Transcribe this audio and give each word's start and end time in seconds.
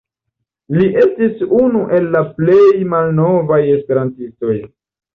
Li 0.79 0.87
estis 1.01 1.43
unu 1.59 1.83
el 1.99 2.09
la 2.17 2.23
plej 2.41 2.59
malnovaj 2.97 3.63
Esperantistoj. 3.79 4.61